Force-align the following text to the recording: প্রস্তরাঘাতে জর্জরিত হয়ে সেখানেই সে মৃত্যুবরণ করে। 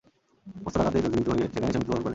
প্রস্তরাঘাতে 0.55 0.97
জর্জরিত 1.03 1.27
হয়ে 1.29 1.45
সেখানেই 1.45 1.73
সে 1.73 1.79
মৃত্যুবরণ 1.79 2.01
করে। 2.01 2.09